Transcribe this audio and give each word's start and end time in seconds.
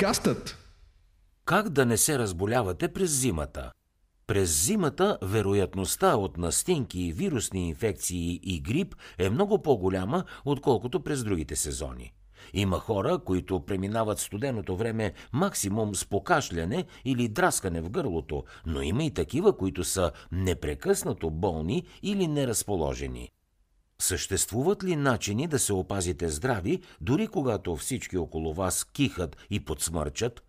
Подкастът 0.00 0.56
Как 1.44 1.68
да 1.68 1.86
не 1.86 1.96
се 1.96 2.18
разболявате 2.18 2.88
през 2.88 3.10
зимата? 3.20 3.72
През 4.26 4.64
зимата 4.64 5.18
вероятността 5.22 6.16
от 6.16 6.38
настинки, 6.38 7.12
вирусни 7.12 7.68
инфекции 7.68 8.40
и 8.42 8.60
грип 8.60 8.94
е 9.18 9.30
много 9.30 9.62
по-голяма, 9.62 10.24
отколкото 10.44 11.00
през 11.00 11.24
другите 11.24 11.56
сезони. 11.56 12.12
Има 12.52 12.78
хора, 12.78 13.18
които 13.18 13.66
преминават 13.66 14.18
студеното 14.18 14.76
време 14.76 15.12
максимум 15.32 15.94
с 15.94 16.04
покашляне 16.04 16.84
или 17.04 17.28
драскане 17.28 17.80
в 17.80 17.90
гърлото, 17.90 18.44
но 18.66 18.82
има 18.82 19.04
и 19.04 19.14
такива, 19.14 19.56
които 19.56 19.84
са 19.84 20.12
непрекъснато 20.32 21.30
болни 21.30 21.86
или 22.02 22.26
неразположени. 22.26 23.30
Съществуват 24.00 24.84
ли 24.84 24.96
начини 24.96 25.46
да 25.46 25.58
се 25.58 25.72
опазите 25.72 26.28
здрави, 26.28 26.82
дори 27.00 27.26
когато 27.26 27.76
всички 27.76 28.16
около 28.16 28.54
вас 28.54 28.84
кихат 28.84 29.36
и 29.50 29.64
подсмърчат? 29.64 30.42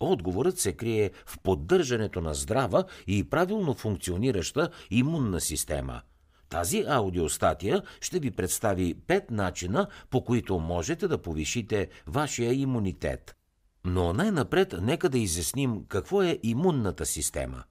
Отговорът 0.00 0.58
се 0.58 0.72
крие 0.72 1.10
в 1.26 1.38
поддържането 1.38 2.20
на 2.20 2.34
здрава 2.34 2.84
и 3.06 3.30
правилно 3.30 3.74
функционираща 3.74 4.70
имунна 4.90 5.40
система. 5.40 6.00
Тази 6.48 6.84
аудиостатия 6.88 7.82
ще 8.00 8.18
ви 8.18 8.30
представи 8.30 8.94
пет 9.06 9.30
начина, 9.30 9.86
по 10.10 10.24
които 10.24 10.58
можете 10.58 11.08
да 11.08 11.22
повишите 11.22 11.88
вашия 12.06 12.52
имунитет. 12.52 13.36
Но 13.84 14.12
най-напред 14.12 14.74
нека 14.80 15.08
да 15.08 15.18
изясним 15.18 15.84
какво 15.88 16.22
е 16.22 16.38
имунната 16.42 17.06
система. 17.06 17.64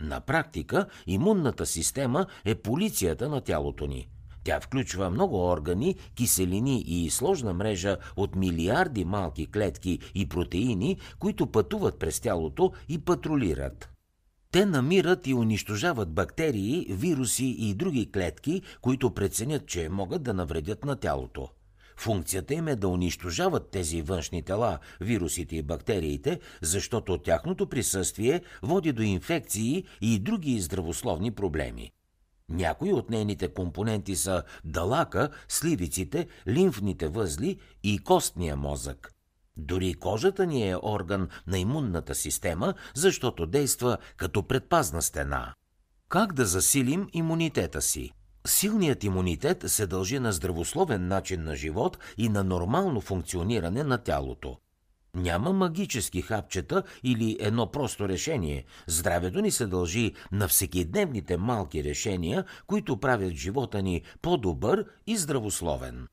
На 0.00 0.20
практика 0.20 0.86
имунната 1.06 1.66
система 1.66 2.26
е 2.44 2.54
полицията 2.54 3.28
на 3.28 3.40
тялото 3.40 3.86
ни– 3.86 4.08
тя 4.44 4.60
включва 4.60 5.10
много 5.10 5.48
органи, 5.50 5.94
киселини 6.14 6.80
и 6.80 7.10
сложна 7.10 7.52
мрежа 7.52 7.96
от 8.16 8.36
милиарди 8.36 9.04
малки 9.04 9.46
клетки 9.46 9.98
и 10.14 10.28
протеини, 10.28 10.98
които 11.18 11.46
пътуват 11.46 11.98
през 11.98 12.20
тялото 12.20 12.72
и 12.88 12.98
патрулират. 12.98 13.88
Те 14.50 14.66
намират 14.66 15.26
и 15.26 15.34
унищожават 15.34 16.14
бактерии, 16.14 16.86
вируси 16.90 17.56
и 17.58 17.74
други 17.74 18.12
клетки, 18.12 18.62
които 18.80 19.14
преценят, 19.14 19.66
че 19.66 19.88
могат 19.88 20.22
да 20.22 20.34
навредят 20.34 20.84
на 20.84 20.96
тялото. 20.96 21.48
Функцията 21.96 22.54
им 22.54 22.68
е 22.68 22.76
да 22.76 22.88
унищожават 22.88 23.70
тези 23.70 24.02
външни 24.02 24.42
тела, 24.42 24.78
вирусите 25.00 25.56
и 25.56 25.62
бактериите, 25.62 26.40
защото 26.62 27.18
тяхното 27.18 27.68
присъствие 27.68 28.42
води 28.62 28.92
до 28.92 29.02
инфекции 29.02 29.84
и 30.00 30.18
други 30.18 30.60
здравословни 30.60 31.30
проблеми. 31.30 31.90
Някои 32.48 32.92
от 32.92 33.10
нейните 33.10 33.48
компоненти 33.48 34.16
са 34.16 34.42
далака, 34.64 35.28
сливиците, 35.48 36.28
лимфните 36.48 37.08
възли 37.08 37.58
и 37.82 37.98
костния 37.98 38.56
мозък. 38.56 39.12
Дори 39.56 39.94
кожата 39.94 40.46
ни 40.46 40.70
е 40.70 40.76
орган 40.82 41.28
на 41.46 41.58
имунната 41.58 42.14
система, 42.14 42.74
защото 42.94 43.46
действа 43.46 43.98
като 44.16 44.42
предпазна 44.42 45.02
стена. 45.02 45.54
Как 46.08 46.32
да 46.32 46.44
засилим 46.44 47.08
имунитета 47.12 47.82
си? 47.82 48.12
Силният 48.46 49.04
имунитет 49.04 49.64
се 49.66 49.86
дължи 49.86 50.18
на 50.18 50.32
здравословен 50.32 51.08
начин 51.08 51.44
на 51.44 51.56
живот 51.56 51.98
и 52.18 52.28
на 52.28 52.44
нормално 52.44 53.00
функциониране 53.00 53.84
на 53.84 53.98
тялото. 53.98 54.56
Няма 55.18 55.52
магически 55.52 56.22
хапчета 56.22 56.82
или 57.02 57.36
едно 57.40 57.70
просто 57.70 58.08
решение. 58.08 58.64
Здравето 58.86 59.40
ни 59.40 59.50
се 59.50 59.66
дължи 59.66 60.14
на 60.32 60.48
всекидневните 60.48 61.36
малки 61.36 61.84
решения, 61.84 62.44
които 62.66 63.00
правят 63.00 63.32
живота 63.32 63.82
ни 63.82 64.02
по-добър 64.22 64.84
и 65.06 65.16
здравословен. 65.16 66.06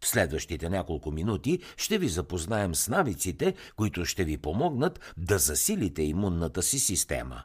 В 0.00 0.08
следващите 0.08 0.68
няколко 0.68 1.10
минути 1.10 1.58
ще 1.76 1.98
ви 1.98 2.08
запознаем 2.08 2.74
с 2.74 2.88
навиците, 2.88 3.54
които 3.76 4.04
ще 4.04 4.24
ви 4.24 4.38
помогнат 4.38 5.14
да 5.16 5.38
засилите 5.38 6.02
имунната 6.02 6.62
си 6.62 6.78
система. 6.78 7.42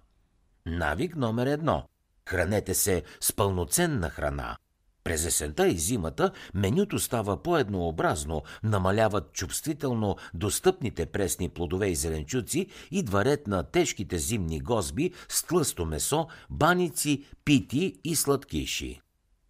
Навик 0.65 1.15
номер 1.15 1.47
едно. 1.47 1.83
Хранете 2.29 2.73
се 2.73 3.03
с 3.21 3.33
пълноценна 3.33 4.09
храна. 4.09 4.57
През 5.07 5.25
есента 5.25 5.67
и 5.67 5.77
зимата 5.77 6.31
менюто 6.53 6.99
става 6.99 7.43
по-еднообразно, 7.43 8.43
намаляват 8.63 9.33
чувствително 9.33 10.15
достъпните 10.33 11.05
пресни 11.05 11.49
плодове 11.49 11.87
и 11.87 11.95
зеленчуци, 11.95 12.67
и 12.91 13.05
ред 13.13 13.47
на 13.47 13.63
тежките 13.63 14.17
зимни 14.17 14.59
гозби 14.59 15.13
с 15.29 15.43
тлъсто 15.43 15.85
месо, 15.85 16.27
баници, 16.49 17.25
пити 17.45 17.99
и 18.03 18.15
сладкиши. 18.15 19.01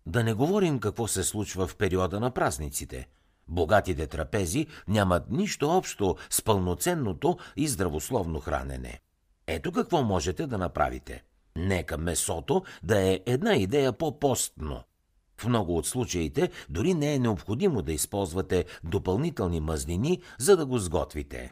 Да 0.05 0.23
не 0.23 0.33
говорим 0.33 0.79
какво 0.79 1.07
се 1.07 1.23
случва 1.23 1.67
в 1.67 1.75
периода 1.75 2.19
на 2.19 2.31
празниците. 2.31 3.07
Богатите 3.47 4.07
трапези 4.07 4.67
нямат 4.87 5.29
нищо 5.29 5.69
общо 5.69 6.15
с 6.29 6.41
пълноценното 6.41 7.37
и 7.55 7.67
здравословно 7.67 8.39
хранене. 8.39 8.99
Ето 9.47 9.71
какво 9.71 10.03
можете 10.03 10.47
да 10.47 10.57
направите. 10.57 11.23
Нека 11.55 11.97
месото 11.97 12.63
да 12.83 13.01
е 13.01 13.19
една 13.25 13.55
идея 13.55 13.93
по-постно– 13.93 14.83
в 15.37 15.47
много 15.47 15.77
от 15.77 15.87
случаите 15.87 16.51
дори 16.69 16.93
не 16.93 17.13
е 17.13 17.19
необходимо 17.19 17.81
да 17.81 17.93
използвате 17.93 18.65
допълнителни 18.83 19.59
мазнини, 19.59 20.21
за 20.39 20.57
да 20.57 20.65
го 20.65 20.77
сготвите. 20.77 21.51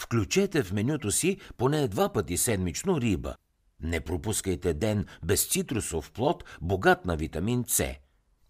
Включете 0.00 0.62
в 0.62 0.72
менюто 0.72 1.10
си 1.10 1.38
поне 1.56 1.88
два 1.88 2.12
пъти 2.12 2.36
седмично 2.36 3.00
риба. 3.00 3.34
Не 3.82 4.00
пропускайте 4.00 4.74
ден 4.74 5.06
без 5.24 5.48
цитрусов 5.48 6.12
плод, 6.12 6.44
богат 6.60 7.04
на 7.04 7.16
витамин 7.16 7.64
С. 7.68 7.94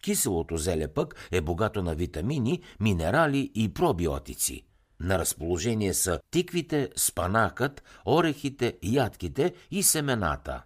Киселото 0.03 0.57
зеле 0.57 0.89
пък 0.89 1.29
е 1.33 1.41
богато 1.41 1.83
на 1.83 1.95
витамини, 1.95 2.63
минерали 2.81 3.51
и 3.55 3.75
пробиотици. 3.75 4.63
На 5.01 5.19
разположение 5.19 5.95
са 5.95 6.21
тиквите, 6.31 6.91
спанакът, 6.97 7.83
орехите, 8.07 8.79
ядките 8.83 9.55
и 9.71 9.83
семената. 9.83 10.63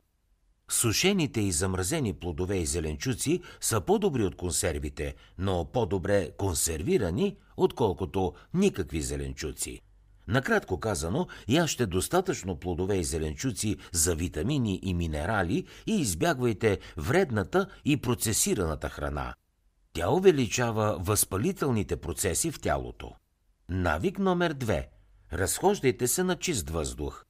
Сушените 0.71 1.41
и 1.41 1.53
замразени 1.53 2.12
плодове 2.12 2.56
и 2.56 2.67
зеленчуци 2.67 3.43
са 3.61 3.81
по-добри 3.81 4.25
от 4.25 4.37
консервите, 4.37 5.15
но 5.39 5.65
по-добре 5.73 6.31
консервирани, 6.39 7.37
отколкото 7.56 8.34
никакви 8.55 9.03
зеленчуци. 9.03 9.81
Накратко 10.29 10.81
казано, 10.81 11.27
яще 11.49 11.87
достатъчно 11.87 12.56
плодове 12.56 12.97
и 12.97 13.05
зеленчуци 13.05 13.77
за 13.93 14.15
витамини 14.15 14.81
и 14.83 14.95
минерали 14.95 15.67
и 15.87 16.01
избягвайте 16.01 16.79
вредната 16.97 17.67
и 17.85 17.97
процесираната 17.97 18.89
храна. 18.89 19.35
Тя 19.93 20.11
увеличава 20.11 20.99
възпалителните 21.00 21.97
процеси 21.97 22.50
в 22.50 22.61
тялото. 22.61 23.12
Навик 23.69 24.19
номер 24.19 24.55
2. 24.55 24.87
Разхождайте 25.33 26.09
се 26.09 26.25
на 26.25 26.37
чист 26.37 26.71
въздух. 26.71 27.25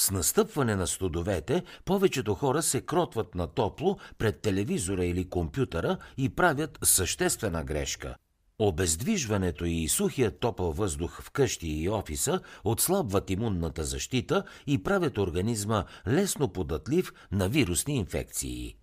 С 0.00 0.10
настъпване 0.10 0.76
на 0.76 0.86
студовете, 0.86 1.62
повечето 1.84 2.34
хора 2.34 2.62
се 2.62 2.80
кротват 2.80 3.34
на 3.34 3.46
топло 3.46 3.98
пред 4.18 4.40
телевизора 4.40 5.04
или 5.04 5.28
компютъра 5.28 5.96
и 6.16 6.28
правят 6.28 6.78
съществена 6.82 7.64
грешка. 7.64 8.14
Обездвижването 8.58 9.64
и 9.64 9.88
сухият 9.88 10.40
топъл 10.40 10.72
въздух 10.72 11.22
в 11.22 11.30
къщи 11.30 11.68
и 11.68 11.88
офиса 11.88 12.40
отслабват 12.64 13.30
имунната 13.30 13.84
защита 13.84 14.44
и 14.66 14.82
правят 14.82 15.18
организма 15.18 15.84
лесно 16.08 16.48
податлив 16.48 17.12
на 17.32 17.48
вирусни 17.48 17.96
инфекции. 17.96 18.76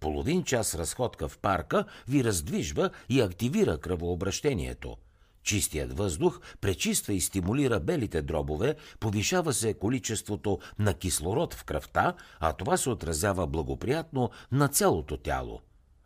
Половин 0.00 0.44
час 0.44 0.74
разходка 0.74 1.28
в 1.28 1.38
парка 1.38 1.84
ви 2.08 2.24
раздвижва 2.24 2.90
и 3.08 3.20
активира 3.20 3.78
кръвообращението– 3.78 4.96
Чистият 5.42 5.98
въздух 5.98 6.40
пречиства 6.60 7.12
и 7.12 7.20
стимулира 7.20 7.80
белите 7.80 8.22
дробове, 8.22 8.76
повишава 9.00 9.52
се 9.52 9.74
количеството 9.74 10.58
на 10.78 10.94
кислород 10.94 11.54
в 11.54 11.64
кръвта, 11.64 12.14
а 12.40 12.52
това 12.52 12.76
се 12.76 12.90
отразява 12.90 13.46
благоприятно 13.46 14.30
на 14.52 14.68
цялото 14.68 15.16
тяло. 15.16 15.60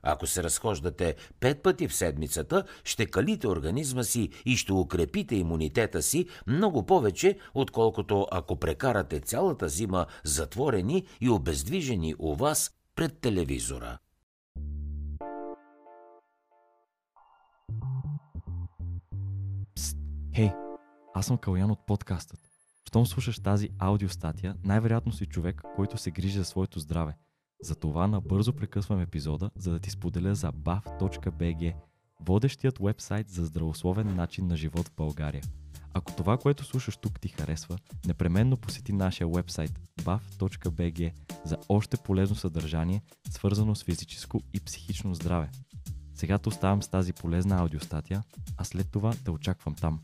Ако 0.06 0.26
се 0.26 0.42
разхождате 0.42 1.14
пет 1.40 1.62
пъти 1.62 1.88
в 1.88 1.94
седмицата, 1.94 2.64
ще 2.84 3.06
калите 3.06 3.48
организма 3.48 4.04
си 4.04 4.28
и 4.44 4.56
ще 4.56 4.72
укрепите 4.72 5.36
имунитета 5.36 6.02
си 6.02 6.26
много 6.46 6.86
повече, 6.86 7.38
отколкото 7.54 8.26
ако 8.30 8.56
прекарате 8.56 9.20
цялата 9.20 9.68
зима 9.68 10.06
затворени 10.24 11.06
и 11.20 11.30
обездвижени 11.30 12.14
у 12.18 12.34
вас 12.34 12.70
пред 12.96 13.18
телевизора. 13.18 13.98
Хей, 20.36 20.50
аз 21.14 21.26
съм 21.26 21.38
Калян 21.38 21.70
от 21.70 21.86
подкастът. 21.86 22.40
Щом 22.88 23.06
слушаш 23.06 23.38
тази 23.38 23.68
аудиостатия, 23.78 24.56
най-вероятно 24.64 25.12
си 25.12 25.26
човек, 25.26 25.62
който 25.76 25.98
се 25.98 26.10
грижи 26.10 26.38
за 26.38 26.44
своето 26.44 26.80
здраве. 26.80 27.16
Затова 27.62 28.06
набързо 28.06 28.52
прекъсвам 28.52 29.00
епизода, 29.00 29.50
за 29.56 29.72
да 29.72 29.78
ти 29.78 29.90
споделя 29.90 30.34
за 30.34 30.52
bav.bg, 30.52 31.74
водещият 32.20 32.78
вебсайт 32.78 33.28
за 33.28 33.44
здравословен 33.44 34.14
начин 34.14 34.46
на 34.46 34.56
живот 34.56 34.88
в 34.88 34.94
България. 34.96 35.42
Ако 35.92 36.12
това, 36.12 36.38
което 36.38 36.64
слушаш 36.64 36.96
тук 36.96 37.20
ти 37.20 37.28
харесва, 37.28 37.78
непременно 38.06 38.56
посети 38.56 38.92
нашия 38.92 39.28
вебсайт 39.28 39.80
bav.bg 40.02 41.12
за 41.44 41.56
още 41.68 41.96
полезно 41.96 42.36
съдържание, 42.36 43.02
свързано 43.30 43.74
с 43.74 43.84
физическо 43.84 44.40
и 44.54 44.60
психично 44.60 45.14
здраве. 45.14 45.50
Сега 46.14 46.38
те 46.38 46.48
оставам 46.48 46.82
с 46.82 46.88
тази 46.88 47.12
полезна 47.12 47.60
аудиостатия, 47.60 48.22
а 48.56 48.64
след 48.64 48.90
това 48.90 49.12
те 49.24 49.30
очаквам 49.30 49.74
там. 49.74 50.00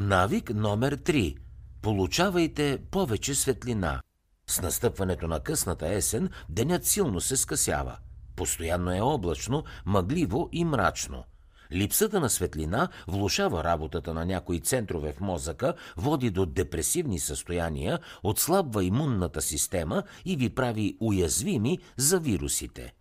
Навик 0.00 0.50
номер 0.54 0.96
3. 0.96 1.36
Получавайте 1.82 2.78
повече 2.90 3.34
светлина. 3.34 4.00
С 4.46 4.62
настъпването 4.62 5.28
на 5.28 5.40
късната 5.40 5.88
есен 5.88 6.30
денят 6.48 6.84
силно 6.84 7.20
се 7.20 7.36
скъсява. 7.36 7.96
Постоянно 8.36 8.96
е 8.96 9.00
облачно, 9.00 9.64
мъгливо 9.86 10.48
и 10.52 10.64
мрачно. 10.64 11.24
Липсата 11.72 12.20
на 12.20 12.30
светлина 12.30 12.88
влушава 13.08 13.64
работата 13.64 14.14
на 14.14 14.26
някои 14.26 14.60
центрове 14.60 15.12
в 15.12 15.20
мозъка, 15.20 15.74
води 15.96 16.30
до 16.30 16.46
депресивни 16.46 17.18
състояния, 17.18 17.98
отслабва 18.22 18.84
имунната 18.84 19.42
система 19.42 20.02
и 20.24 20.36
ви 20.36 20.54
прави 20.54 20.96
уязвими 21.00 21.78
за 21.96 22.20
вирусите. 22.20 22.92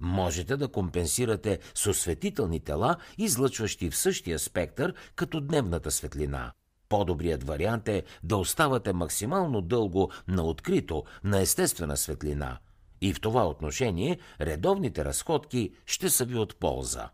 Можете 0.00 0.56
да 0.56 0.68
компенсирате 0.68 1.58
с 1.74 1.86
осветителни 1.86 2.60
тела, 2.60 2.96
излъчващи 3.18 3.90
в 3.90 3.96
същия 3.96 4.38
спектър 4.38 4.94
като 5.16 5.40
дневната 5.40 5.90
светлина. 5.90 6.52
По-добрият 6.88 7.44
вариант 7.44 7.88
е 7.88 8.02
да 8.22 8.36
оставате 8.36 8.92
максимално 8.92 9.60
дълго 9.60 10.10
на 10.28 10.42
открито, 10.44 11.04
на 11.24 11.40
естествена 11.40 11.96
светлина. 11.96 12.58
И 13.00 13.12
в 13.12 13.20
това 13.20 13.48
отношение 13.48 14.18
редовните 14.40 15.04
разходки 15.04 15.72
ще 15.86 16.10
са 16.10 16.24
ви 16.24 16.38
от 16.38 16.56
полза. 16.56 17.10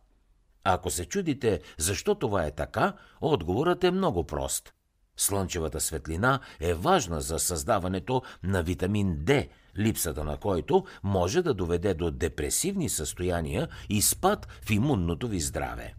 Ако 0.64 0.90
се 0.90 1.04
чудите 1.04 1.60
защо 1.78 2.14
това 2.14 2.46
е 2.46 2.50
така, 2.50 2.92
отговорът 3.20 3.84
е 3.84 3.90
много 3.90 4.24
прост. 4.24 4.74
Слънчевата 5.16 5.80
светлина 5.80 6.40
е 6.60 6.74
важна 6.74 7.20
за 7.20 7.38
създаването 7.38 8.22
на 8.42 8.62
витамин 8.62 9.16
D, 9.16 9.48
липсата 9.78 10.24
на 10.24 10.36
който 10.36 10.84
може 11.02 11.42
да 11.42 11.54
доведе 11.54 11.94
до 11.94 12.10
депресивни 12.10 12.88
състояния 12.88 13.68
и 13.88 14.02
спад 14.02 14.48
в 14.62 14.70
имунното 14.70 15.28
ви 15.28 15.40
здраве. 15.40 15.94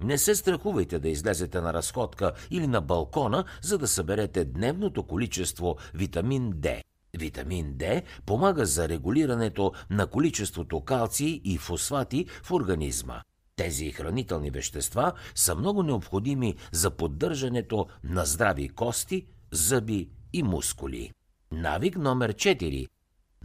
Не 0.00 0.18
се 0.18 0.34
страхувайте 0.34 0.98
да 0.98 1.08
излезете 1.08 1.60
на 1.60 1.72
разходка 1.72 2.32
или 2.50 2.66
на 2.66 2.80
балкона, 2.80 3.44
за 3.62 3.78
да 3.78 3.88
съберете 3.88 4.44
дневното 4.44 5.02
количество 5.02 5.76
витамин 5.94 6.52
D. 6.52 6.80
Витамин 7.18 7.74
D 7.74 8.02
помага 8.26 8.66
за 8.66 8.88
регулирането 8.88 9.72
на 9.90 10.06
количеството 10.06 10.80
калци 10.80 11.40
и 11.44 11.58
фосфати 11.58 12.26
в 12.42 12.52
организма. 12.52 13.22
Тези 13.56 13.92
хранителни 13.92 14.50
вещества 14.50 15.12
са 15.34 15.54
много 15.54 15.82
необходими 15.82 16.54
за 16.72 16.90
поддържането 16.90 17.86
на 18.04 18.24
здрави 18.24 18.68
кости, 18.68 19.26
зъби 19.52 20.10
и 20.32 20.42
мускули. 20.42 21.10
Навик 21.52 21.96
номер 21.96 22.34
4. 22.34 22.86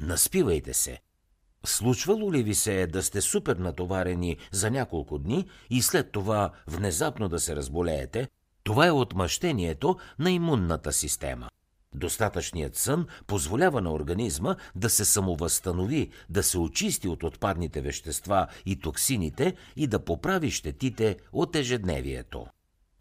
Наспивайте 0.01 0.73
се. 0.73 0.99
Случвало 1.65 2.33
ли 2.33 2.43
ви 2.43 2.55
се 2.55 2.81
е 2.81 2.87
да 2.87 3.03
сте 3.03 3.21
супер 3.21 3.55
натоварени 3.55 4.37
за 4.51 4.71
няколко 4.71 5.19
дни 5.19 5.47
и 5.69 5.81
след 5.81 6.11
това 6.11 6.51
внезапно 6.67 7.29
да 7.29 7.39
се 7.39 7.55
разболеете? 7.55 8.27
Това 8.63 8.87
е 8.87 8.91
отмъщението 8.91 9.97
на 10.19 10.31
имунната 10.31 10.93
система. 10.93 11.49
Достатъчният 11.95 12.75
сън 12.75 13.07
позволява 13.27 13.81
на 13.81 13.93
организма 13.93 14.55
да 14.75 14.89
се 14.89 15.05
самовъзстанови, 15.05 16.09
да 16.29 16.43
се 16.43 16.57
очисти 16.57 17.07
от 17.07 17.23
отпадните 17.23 17.81
вещества 17.81 18.47
и 18.65 18.79
токсините 18.79 19.55
и 19.75 19.87
да 19.87 20.05
поправи 20.05 20.51
щетите 20.51 21.17
от 21.33 21.55
ежедневието. 21.55 22.45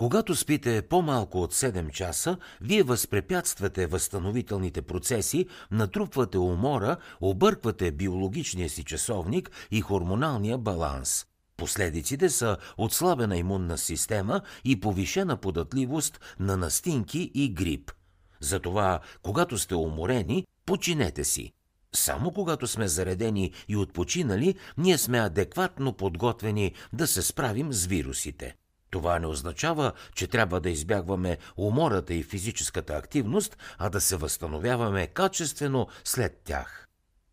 Когато 0.01 0.37
спите 0.37 0.83
по-малко 0.83 1.43
от 1.43 1.55
7 1.55 1.91
часа, 1.91 2.37
вие 2.61 2.83
възпрепятствате 2.83 3.87
възстановителните 3.87 4.83
процеси, 4.83 5.47
натрупвате 5.71 6.39
умора, 6.39 6.97
обърквате 7.21 7.91
биологичния 7.91 8.69
си 8.69 8.85
часовник 8.85 9.51
и 9.71 9.81
хормоналния 9.81 10.59
баланс. 10.59 11.27
Последиците 11.57 12.31
са 12.31 12.57
отслабена 12.77 13.37
имунна 13.37 13.79
система 13.79 14.41
и 14.65 14.81
повишена 14.81 15.37
податливост 15.37 16.21
на 16.39 16.57
настинки 16.57 17.31
и 17.35 17.53
грип– 17.55 17.93
затова, 18.41 19.01
когато 19.23 19.59
сте 19.59 19.75
уморени, 19.75 20.47
починете 20.67 21.25
си. 21.25 21.53
Само 21.95 22.33
когато 22.33 22.67
сме 22.67 22.89
заредени 22.89 23.53
и 23.69 23.77
отпочинали, 23.77 24.55
ние 24.79 24.99
сме 24.99 25.19
адекватно 25.19 25.93
подготвени 25.93 26.75
да 26.93 27.07
се 27.07 27.23
справим 27.23 27.73
с 27.73 27.87
вирусите. 27.87 28.55
Това 28.91 29.19
не 29.19 29.27
означава, 29.27 29.93
че 30.15 30.27
трябва 30.27 30.61
да 30.61 30.71
избягваме 30.71 31.39
умората 31.57 32.15
и 32.15 32.23
физическата 32.23 32.95
активност, 32.95 33.57
а 33.79 33.89
да 33.89 34.01
се 34.01 34.17
възстановяваме 34.17 35.07
качествено 35.07 35.89
след 36.05 36.41
тях. 36.45 36.87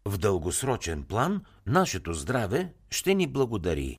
В 0.05 0.17
дългосрочен 0.17 1.03
план 1.03 1.41
нашето 1.65 2.13
здраве 2.13 2.73
ще 2.89 3.13
ни 3.13 3.27
благодари. 3.27 3.97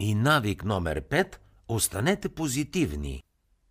И 0.00 0.14
навик 0.14 0.64
номер 0.64 1.00
5– 1.00 1.36
останете 1.68 2.28
позитивни. 2.28 3.22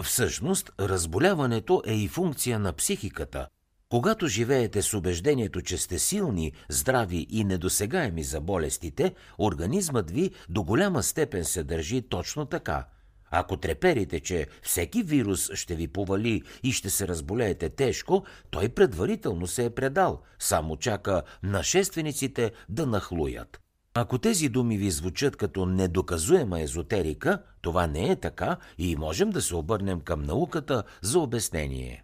Всъщност, 0.04 0.72
разболяването 0.80 1.84
е 1.86 1.94
и 1.94 2.08
функция 2.08 2.60
на 2.60 2.74
психиката. 2.74 3.48
Когато 3.90 4.28
живеете 4.28 4.82
с 4.82 4.94
убеждението, 4.94 5.62
че 5.62 5.78
сте 5.78 6.00
силни, 6.00 6.54
здрави 6.70 7.28
и 7.30 7.44
недосегаеми 7.44 8.24
за 8.24 8.42
болестите, 8.42 9.14
организмът 9.40 10.12
ви 10.12 10.32
до 10.50 10.64
голяма 10.64 11.04
степен 11.04 11.46
се 11.46 11.64
държи 11.64 12.02
точно 12.02 12.46
така. 12.46 12.86
Ако 13.32 13.58
треперите, 13.58 14.20
че 14.20 14.48
всеки 14.64 15.04
вирус 15.04 15.50
ще 15.54 15.76
ви 15.76 15.88
повали 15.88 16.42
и 16.64 16.72
ще 16.72 16.90
се 16.90 17.08
разболеете 17.08 17.70
тежко, 17.70 18.24
той 18.50 18.70
предварително 18.70 19.48
се 19.48 19.66
е 19.66 19.70
предал, 19.70 20.22
само 20.40 20.78
чака 20.78 21.24
нашествениците 21.44 22.52
да 22.70 22.86
нахлуят. 22.86 23.60
Ако 23.94 24.18
тези 24.18 24.50
думи 24.50 24.78
ви 24.78 24.92
звучат 24.92 25.36
като 25.36 25.66
недоказуема 25.66 26.62
езотерика, 26.62 27.42
това 27.62 27.88
не 27.88 28.10
е 28.12 28.16
така 28.16 28.58
и 28.78 28.96
можем 28.96 29.30
да 29.30 29.42
се 29.42 29.56
обърнем 29.56 30.02
към 30.02 30.24
науката 30.24 30.84
за 31.02 31.20
обяснение. 31.20 32.04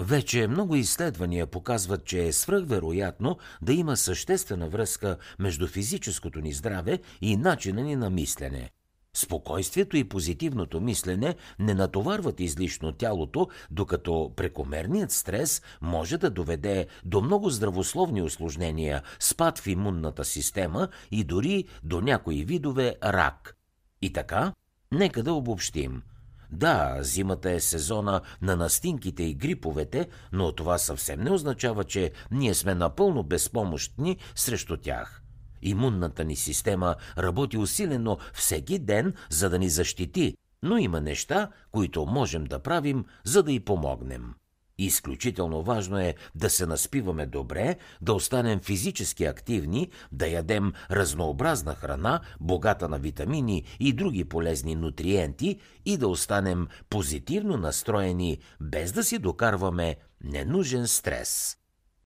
Вече 0.00 0.46
много 0.48 0.76
изследвания 0.76 1.46
показват, 1.46 2.04
че 2.04 2.24
е 2.24 2.32
свръхвероятно 2.32 3.38
да 3.62 3.72
има 3.72 3.96
съществена 3.96 4.68
връзка 4.68 5.16
между 5.38 5.66
физическото 5.66 6.40
ни 6.40 6.52
здраве 6.52 6.98
и 7.20 7.36
начина 7.36 7.82
ни 7.82 7.96
на 7.96 8.10
мислене– 8.10 8.70
Спокойствието 9.14 9.96
и 9.96 10.08
позитивното 10.08 10.80
мислене 10.80 11.36
не 11.58 11.74
натоварват 11.74 12.40
излишно 12.40 12.92
тялото, 12.92 13.48
докато 13.70 14.32
прекомерният 14.36 15.12
стрес 15.12 15.62
може 15.80 16.18
да 16.18 16.30
доведе 16.30 16.86
до 17.04 17.20
много 17.20 17.50
здравословни 17.50 18.22
осложнения, 18.22 19.02
спад 19.20 19.58
в 19.58 19.66
имунната 19.66 20.24
система 20.24 20.88
и 21.10 21.24
дори 21.24 21.64
до 21.84 22.00
някои 22.00 22.44
видове 22.44 22.96
рак. 23.04 23.56
И 24.02 24.12
така, 24.12 24.52
нека 24.92 25.22
да 25.22 25.32
обобщим. 25.32 26.02
Да, 26.50 26.98
зимата 27.00 27.50
е 27.50 27.60
сезона 27.60 28.20
на 28.42 28.56
настинките 28.56 29.22
и 29.22 29.34
гриповете, 29.34 30.08
но 30.32 30.52
това 30.52 30.78
съвсем 30.78 31.20
не 31.20 31.30
означава, 31.30 31.84
че 31.84 32.12
ние 32.30 32.54
сме 32.54 32.74
напълно 32.74 33.22
безпомощни 33.22 34.16
срещу 34.34 34.76
тях. 34.76 35.21
Имунната 35.62 36.24
ни 36.24 36.36
система 36.36 36.96
работи 37.18 37.58
усилено 37.58 38.18
всеки 38.34 38.78
ден, 38.78 39.14
за 39.30 39.50
да 39.50 39.58
ни 39.58 39.68
защити, 39.68 40.36
но 40.62 40.76
има 40.76 41.00
неща, 41.00 41.48
които 41.70 42.06
можем 42.06 42.44
да 42.44 42.58
правим, 42.58 43.04
за 43.24 43.42
да 43.42 43.52
й 43.52 43.60
помогнем. 43.60 44.34
Изключително 44.78 45.62
важно 45.62 45.98
е 45.98 46.14
да 46.34 46.50
се 46.50 46.66
наспиваме 46.66 47.26
добре, 47.26 47.76
да 48.00 48.14
останем 48.14 48.60
физически 48.60 49.24
активни, 49.24 49.90
да 50.12 50.26
ядем 50.26 50.72
разнообразна 50.90 51.74
храна, 51.74 52.20
богата 52.40 52.88
на 52.88 52.98
витамини 52.98 53.64
и 53.80 53.92
други 53.92 54.24
полезни 54.24 54.74
нутриенти 54.74 55.60
и 55.84 55.96
да 55.96 56.08
останем 56.08 56.68
позитивно 56.90 57.56
настроени, 57.56 58.38
без 58.60 58.92
да 58.92 59.04
си 59.04 59.18
докарваме 59.18 59.96
ненужен 60.24 60.86
стрес. 60.86 61.61